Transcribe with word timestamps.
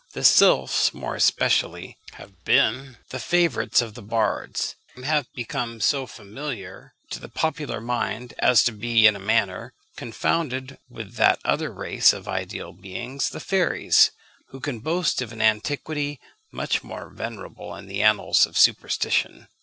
The 0.13 0.23
sylphs, 0.23 0.95
more 0.95 1.13
especially, 1.13 1.95
have 2.13 2.43
been 2.43 2.97
the 3.09 3.19
favourites 3.19 3.83
of 3.83 3.93
the 3.93 4.01
bards, 4.01 4.75
and 4.95 5.05
have 5.05 5.31
become 5.35 5.79
so 5.79 6.07
familiar 6.07 6.95
to 7.11 7.19
the 7.19 7.29
popular 7.29 7.79
mind 7.79 8.33
as 8.39 8.63
to 8.63 8.71
be, 8.71 9.05
in 9.05 9.15
a 9.15 9.19
manner, 9.19 9.73
confounded 9.97 10.79
with 10.89 11.17
that 11.17 11.37
other 11.45 11.71
race 11.71 12.13
of 12.13 12.27
ideal 12.27 12.73
beings, 12.73 13.29
the 13.29 13.39
fairies, 13.39 14.09
who 14.47 14.59
can 14.59 14.79
boast 14.79 15.21
of 15.21 15.31
an 15.31 15.39
antiquity 15.39 16.19
much 16.51 16.81
more 16.83 17.07
venerable 17.07 17.75
in 17.75 17.85
the 17.85 18.01
annals 18.01 18.47
of 18.47 18.57
superstition. 18.57 19.49